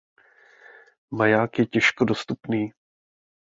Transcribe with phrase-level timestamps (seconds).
[1.13, 2.71] Maják je těžko dostupný.